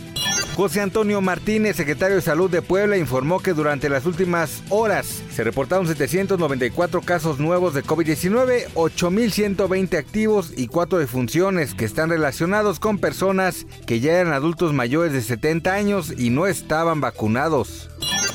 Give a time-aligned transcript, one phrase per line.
[0.56, 5.44] José Antonio Martínez, secretario de Salud de Puebla, informó que durante las últimas horas se
[5.44, 13.00] reportaron 794 casos nuevos de COVID-19, 8.120 activos y 4 defunciones que están relacionados con
[13.00, 17.90] personas que ya eran adultos mayores de 70 años y no estaban vacunados.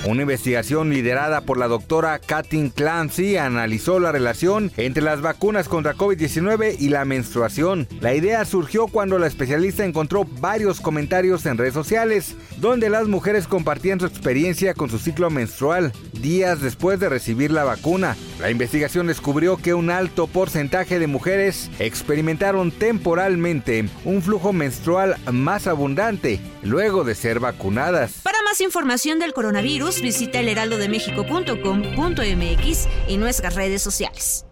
[0.06, 5.96] Una investigación liderada por la doctora Katin Clancy analizó la relación entre las vacunas contra
[5.96, 7.88] COVID-19 y la menstruación.
[8.00, 13.48] La idea surgió cuando la especialista encontró varios comentarios en redes sociales donde las mujeres
[13.48, 15.92] compartían su experiencia con su ciclo menstrual
[16.22, 18.16] días después de recibir la vacuna.
[18.40, 25.66] La investigación descubrió que un alto porcentaje de mujeres experimentaron temporalmente un flujo menstrual más
[25.66, 28.22] abundante luego de ser vacunadas.
[28.56, 34.44] Más información del coronavirus, visita elheraldodemexico.com.mx y nuestras redes sociales.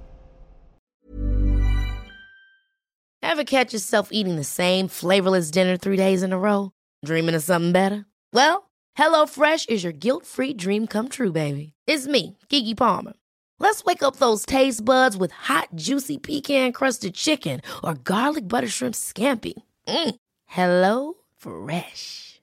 [3.23, 6.71] Ever catch yourself eating the same flavorless dinner three days in a row?
[7.05, 8.05] Dreaming of something better?
[8.33, 11.73] Well, HelloFresh is your guilt-free dream come true, baby.
[11.87, 13.15] It's me, Kiki Palmer.
[13.59, 18.95] Let's wake up those taste buds with hot, juicy pecan-crusted chicken or garlic butter shrimp
[18.95, 19.55] scampi.
[19.89, 20.17] Mm.
[20.47, 22.43] Hello Fresh.